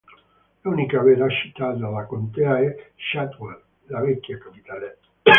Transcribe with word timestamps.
L'unica 0.61 0.99
vera 1.03 1.29
città 1.29 1.73
della 1.73 2.05
contea 2.07 2.57
è 2.57 2.75
Shadwell, 2.97 3.61
la 3.85 4.01
vecchia 4.01 4.39
capitale. 4.39 4.97